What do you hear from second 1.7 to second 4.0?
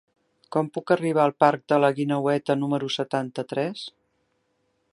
de la Guineueta número setanta-tres?